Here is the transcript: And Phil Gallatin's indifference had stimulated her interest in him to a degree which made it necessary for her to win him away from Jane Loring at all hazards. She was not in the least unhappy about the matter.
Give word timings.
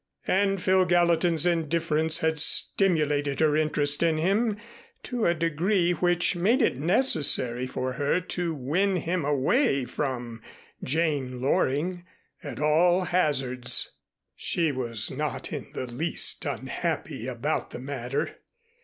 And 0.25 0.59
Phil 0.59 0.85
Gallatin's 0.85 1.45
indifference 1.45 2.21
had 2.21 2.39
stimulated 2.39 3.39
her 3.39 3.55
interest 3.55 4.01
in 4.01 4.17
him 4.17 4.57
to 5.03 5.27
a 5.27 5.35
degree 5.35 5.91
which 5.91 6.35
made 6.35 6.59
it 6.63 6.75
necessary 6.75 7.67
for 7.67 7.93
her 7.93 8.19
to 8.19 8.55
win 8.55 8.95
him 8.95 9.23
away 9.23 9.85
from 9.85 10.41
Jane 10.83 11.39
Loring 11.39 12.03
at 12.43 12.59
all 12.59 13.03
hazards. 13.03 13.95
She 14.35 14.71
was 14.71 15.11
not 15.11 15.53
in 15.53 15.67
the 15.75 15.85
least 15.85 16.47
unhappy 16.47 17.27
about 17.27 17.69
the 17.69 17.79
matter. 17.79 18.37